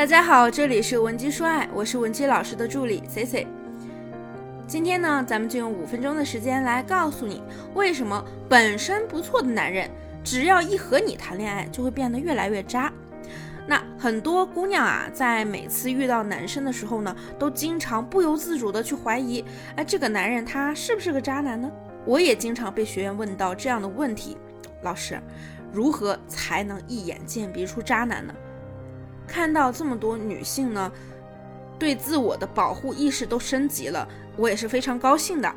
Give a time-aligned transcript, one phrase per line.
[0.00, 3.46] 大家好，这里是文姬说爱，我是文姬老师的助理 C C。
[4.66, 7.42] 今天呢，咱们就用五分钟的时间来告诉你，
[7.74, 9.90] 为什么本身不错的男人，
[10.24, 12.90] 只要一和你谈恋爱，就会变得越来越渣。
[13.66, 19.44] 那很多姑娘啊，在每次遇到男生的时候呢，都经常不由自主的去怀疑，
[19.76, 21.70] 哎，这个男人他是不是个渣男呢？
[22.06, 24.38] 我也经常被学员问到这样的问题，
[24.80, 25.20] 老师，
[25.70, 28.34] 如何才能一眼鉴别出渣男呢？
[29.30, 30.90] 看到这么多女性呢，
[31.78, 35.54] 对自我的保护意识都升级了，我也是非常高兴的。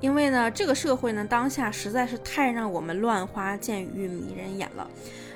[0.00, 4.88] 因为呢，这个社会呢，当下实在是太让我们乱花渐欲迷人眼了。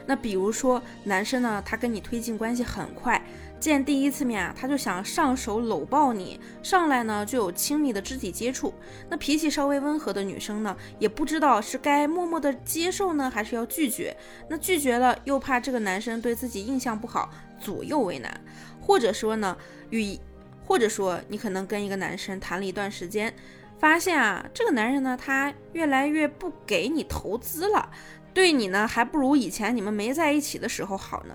[0.06, 3.20] 那比如说，男生呢，他跟你推进关系很快，
[3.58, 8.72] 见第一次面啊，他就想上手搂抱你，上来呢就有亲密的肢体接触。
[9.08, 14.16] 那脾气稍微温和的女生呢，也不知道是该默默的接受呢，还是要拒绝。
[14.48, 18.40] 那拒绝了，又怕这个男生对自己印象不好，左右为难。
[18.80, 19.56] 或者说呢，
[19.90, 20.18] 与
[20.64, 23.34] 或者说你可能跟一个男生谈了一段时间，
[23.78, 27.90] 发现啊，这个男人呢，他越来越不给你投资了。
[28.32, 31.34] 对你呢，还不如以前你们没在一起的时候好呢，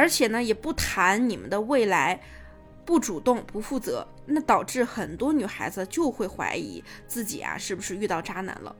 [0.00, 2.18] 而且呢，也不谈你们的未来，
[2.86, 8.74] 不主动不负责，那导致很多女孩子就会怀疑自己啊是不是遇到渣男了。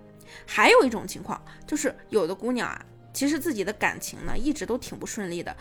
[0.47, 5.55] 还有一种情况就是，有的姑娘啊，其实自己的感情呢一直都挺不顺利的，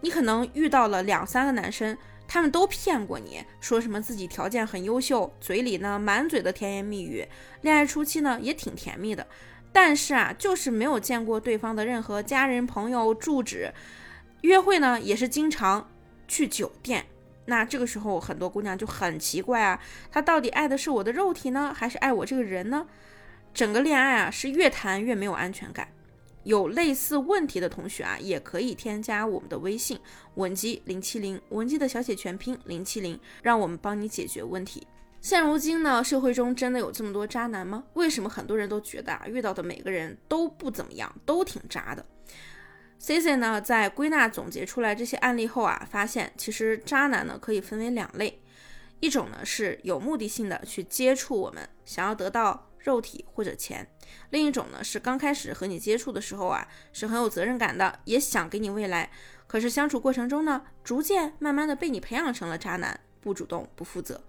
[0.00, 7.26] 你可能遇到了两三个男生，他们都骗过你，说什么自己条件很优秀，嘴里呢满嘴的甜言蜜语，
[7.62, 9.26] 恋爱初期呢也挺甜蜜的。
[9.72, 13.72] 但是啊，就是没有见过对方的任何家人、朋友、住址，
[14.42, 15.90] 约会呢也是经常
[16.28, 17.04] 去酒店。
[17.46, 22.86] 那这个时候，很多姑娘就很奇怪啊，他到底爱的是我的肉体呢，还是爱我这个人呢？
[23.52, 25.88] 整个恋爱啊，是越谈越没有安全感。
[26.44, 29.98] 有类似问题的同学啊，也可以添加我们的微信
[30.36, 34.86] 文姬零七零，文姬的小写全拼零七零，让我们帮你解决问题。
[35.20, 37.84] 现如今呢，社会中真的有这么多渣男吗？
[37.94, 42.06] 为什么很多人都觉得啊，遇到的每个人都不怎么样，都挺渣的
[43.02, 48.42] ？C C 呢，在归纳总结出来这些案例后啊，发现其实渣男呢可以分为两类，
[49.00, 53.82] 一种呢是有目的性的去接触我们，想要得到肉体或者钱；
[54.28, 59.10] 另一种呢是刚开始和你接触的时候啊，是很有责任感的，也想给你未来，
[59.46, 64.22] 可是相处过程中呢，逐渐慢慢的被你培养成了渣男，不主动不负责。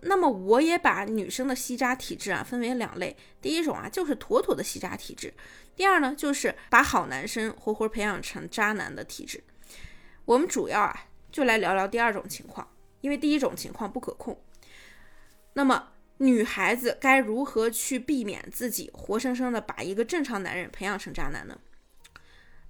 [0.00, 5.32] 那么我也把女生的吸渣体质啊分为两类，第一种啊就是妥妥的吸渣体质，
[5.74, 9.42] 第二呢就是把好男生活活培养成渣男的体质。
[10.24, 12.68] 我们主要啊就来聊聊第二种情况，
[13.00, 14.38] 因为第一种情况不可控。
[15.54, 21.58] 那么女孩子该如何去避免自己活生生的把一个正常男人培养成渣男呢？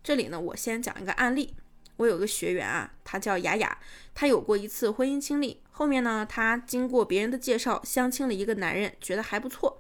[0.03, 1.57] 这里呢我先讲一个案例。
[1.97, 3.79] 我有个学员啊，她叫雅雅，
[4.15, 5.64] 她有过一次婚姻经历。
[5.77, 9.77] 后面呢，她经过别人的介绍，相亲了一个男人，觉得还不错。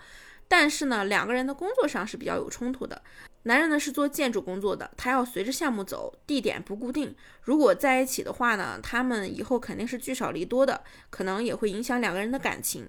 [0.48, 3.00] 但是呢，两个人的工作上是比较有冲突的。
[3.44, 7.14] 男人呢是做建筑工作的，他要随着项目走，地点不固定。
[7.42, 12.88] 如果在一起的话呢，他们以后肯定是聚少离多的，可能也会影响两个人的感情。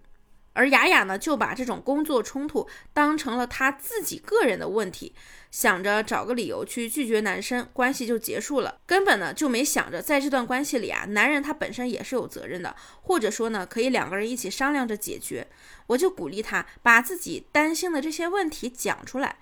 [0.55, 5.13] 而雅雅呢，就把这种工作冲突当成了她自己个人的问题，
[5.51, 8.77] 想着找个理由去拒绝男生，关系就结束了。
[8.85, 15.45] 根本呢就没想着在这段关系里啊，男人他本身也是有责任的，或者说呢，可以两个人一起商量着解决。
[15.87, 19.35] 我就鼓励他把自己担心的这些问题讲出来，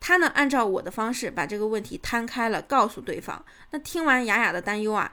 [0.00, 3.44] 他呢按照我的方式把这个问题摊开了，告诉对方。
[3.70, 5.12] 那听完雅雅的担忧啊，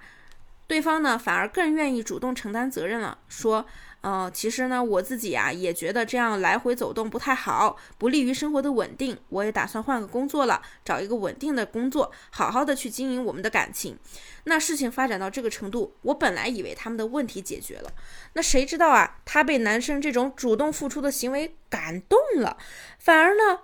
[0.65, 3.67] 对方呢反而更愿意主动承担责任了，说。
[4.07, 9.17] 嗯，其实呢，我自己呀也觉得这样来回走动不太好，不利于生活的稳定。
[9.29, 13.97] 我也打算换个工作了，找一个稳定的工作，好好的去经营我们的感情。
[14.43, 17.91] 那事情发展到这个程度，我本来以为他们的问题解决了，
[18.33, 22.57] 那谁知道啊，他被男生这种主动付出的行为感动了，
[22.99, 23.61] 反而呢，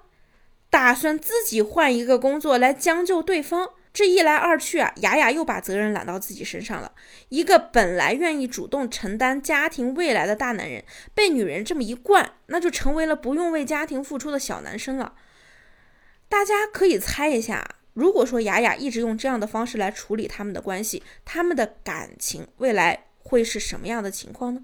[0.72, 3.70] 打算自己换一个工作来将就对方。
[3.94, 6.94] 这一来二去啊，雅雅又把责任揽到自己身上了。
[7.28, 10.84] 一个本来愿意主动承担家庭未来的大男人，
[11.14, 15.16] 被女人这么一惯，那就成为了不用为家庭付出的小男生了。
[16.30, 24.62] 大家可以猜一下，如果说雅雅一直用这样的方式来处理他们的关系，他们的感情未来会是什么样的情况呢？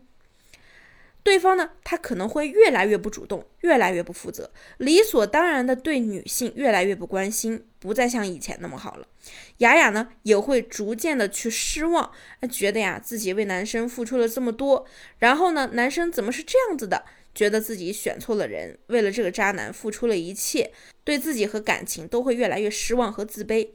[1.28, 9.06] 对方呢，他可能会越来越不主动，越来越不负责，理所当然的对女性越来越不关心，不再像以前那么好了。
[9.58, 12.10] 雅雅呢，也会逐渐的去失望，
[12.50, 14.86] 觉得呀自己为男生付出了这么多，
[15.18, 17.04] 然后呢，男生怎么是这样子的？
[17.36, 20.72] 觉得自己选错了人，为了这个渣男付出了一切，
[21.04, 23.68] 对自己和感情都会越来越失望和自卑。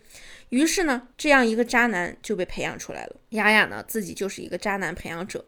[0.48, 3.16] 于是呢，这样一个渣男就被培养出来了。
[3.28, 5.44] 雅雅呢，自己就是一个渣男培养者。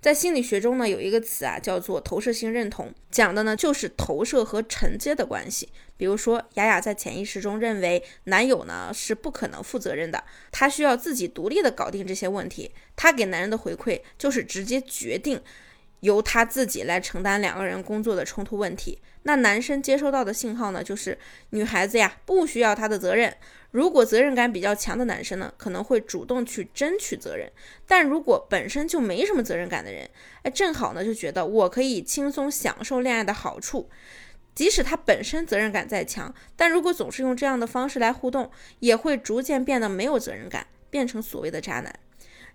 [0.00, 5.68] 在心理学中呢，有一个词啊，叫做投射性认同，讲的呢就是投射和承接的关系。
[5.98, 12.70] 比如说，雅雅在潜意识中认为男友呢是不可能负责任的，她需要自己独立的搞定这些问题。
[12.96, 15.38] 她给男人的回馈就是直接决定
[16.00, 18.98] 由他自己来承担两个人工作的冲突问题。
[19.22, 21.18] 那男生接收到的信号呢，就是
[21.50, 23.36] 女孩子呀不需要他的责任。
[23.70, 27.48] 如果责任感比较强的男生呢，可能会主动去争取责任；
[27.86, 30.08] 但如果本身就没什么责任感的人，
[30.42, 33.88] 哎，正好呢就觉得我可以轻松享受恋爱的好处。
[34.52, 38.50] 即使他本身责任感再强，但如果总是用这样的方式来互动，
[38.80, 41.94] 也会逐渐变得没有责任感，变成所谓的渣男。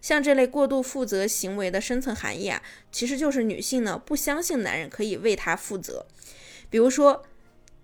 [0.06, 2.62] 像这类过度负责行为的深层含义啊，
[2.92, 6.06] 其实就是女性呢不相信男人可以为她负责。
[6.70, 7.26] 比如说。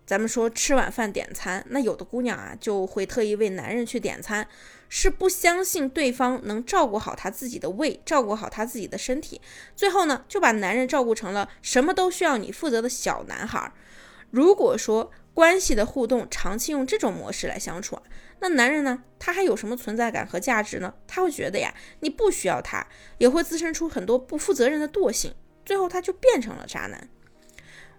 [0.03, 4.45] 咱们说吃晚饭点餐，那有的姑娘啊就会特意为男人去点餐，
[4.89, 9.39] 是不相信对方能照顾好她自己的胃，照顾好她自己的身体，
[9.73, 13.71] 最后呢就把男人照顾成了什么都需要你负责的小男孩。
[14.31, 18.03] 如果说关系的互动长期用这种模式来相处啊，
[18.41, 20.93] 那男人呢他还有什么存在感和价值呢？
[21.07, 22.85] 他会觉得呀你不需要他，
[23.17, 25.33] 也会滋生出很多不负责任的惰性，
[25.65, 27.07] 最后他就变成了渣男。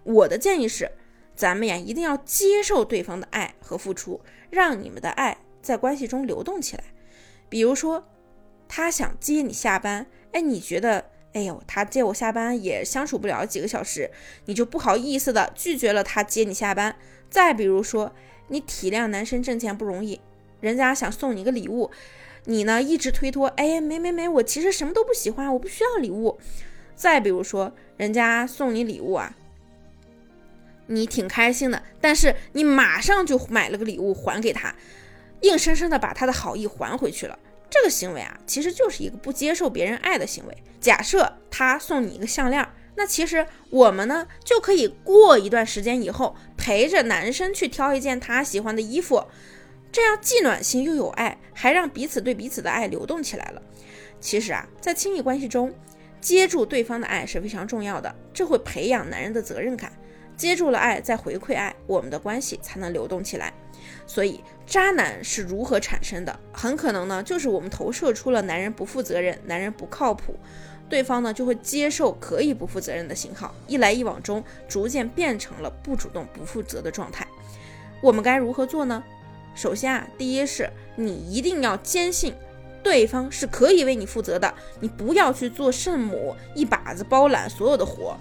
[0.03, 0.91] 我的建议是。
[1.35, 6.83] 咱们呀，一定要接受对方的爱和付出，让你们的爱在关系中流动起来。
[7.49, 8.07] 比如说，
[8.67, 14.11] 他想接你下班，哎，你觉得，哎呦，他接我下班也相处不了几个小时，
[14.45, 16.95] 你就不好意思的拒绝了他接你下班。
[17.31, 18.13] 再比如说，
[18.49, 20.21] 你体谅男生挣钱不容易，
[20.63, 21.91] 人家想送你一个礼物，
[22.45, 26.39] 你呢一直推脱，哎，没没没，我其实什么都不喜欢，我不需要礼物。
[26.95, 29.35] 再比如说，人家送你礼物啊。
[30.87, 34.73] 你挺开心的，但是你马上就买了个礼物还给他，
[35.41, 37.37] 硬生生的把他的好意还回去了。
[37.69, 40.57] 这个行为啊，其实就是一个不接受别人爱的行为。
[40.79, 49.25] 假设他送你一个项链，那其实我们呢就可以过一段时间以后，陪着男生去挑一件他喜欢的衣服，
[49.93, 53.61] 这样既暖心又有爱，还让彼此对彼此的爱流动起来了。
[54.19, 55.71] 其实啊，在亲密关系中，
[56.19, 59.93] 接住对方的爱是非常重要的，这会培养男人的责任感。
[60.35, 63.53] 接住了爱，再回馈爱，我们的关系才能流动起来。
[64.07, 66.39] 所以，渣男是如何产生的？
[66.51, 70.35] 很可能呢，就是我们投射出了男人不负责任、男人不靠谱，
[70.89, 77.27] 对方呢就会接受可以不负责任的信号，一来一往中，逐渐变成了不主动、不负责的状态。
[78.01, 79.03] 我们该如何做呢？
[79.53, 82.33] 首先啊，第一是你一定要坚信
[82.81, 88.17] 对方是可以为你负责的，你不要去做圣母，一把子包揽所有的活。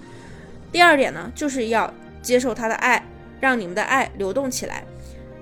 [0.71, 1.93] 第二点呢，就是要。
[2.23, 3.05] 接受他的爱，
[3.41, 4.85] 让你们的爱流动起来，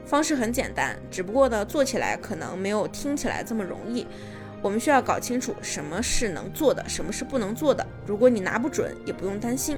[0.07, 4.07] 方式很简单，只不过呢，做起来可能没有听起来这么容易。
[4.63, 7.87] 我们需要搞清楚什么是能做的，什么是不能做的。
[8.07, 9.77] 如果你拿不准，也不用担心。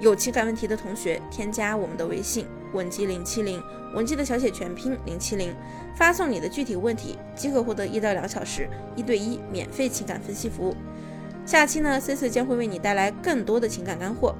[0.00, 3.62] 有情感问题的同学，添加我们的微信文姬零七零，
[3.94, 5.54] 文姬的小写全拼零七零，
[5.96, 10.76] 发送你的具体问题，即可获得一到两小时一对一免费情感分析服务。
[11.46, 14.34] 下期呢，C C 将会为你带来更多的情感干货。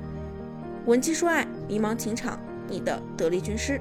[0.86, 2.38] 文姬说爱，迷茫情场，
[2.68, 3.80] 你的得力军师。